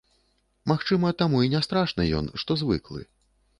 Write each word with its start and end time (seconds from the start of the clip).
Магчыма, 0.71 1.11
таму 1.19 1.43
і 1.49 1.53
не 1.55 1.61
страшны 1.67 2.09
ён, 2.23 2.33
што 2.45 2.61
звыклы. 2.65 3.01